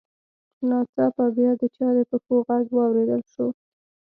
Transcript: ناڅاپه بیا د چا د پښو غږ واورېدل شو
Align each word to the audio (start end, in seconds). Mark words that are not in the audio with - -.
ناڅاپه 0.67 1.25
بیا 1.35 1.51
د 1.59 1.63
چا 1.75 1.87
د 1.95 1.99
پښو 2.09 2.35
غږ 2.47 2.65
واورېدل 2.77 3.21
شو 3.33 3.47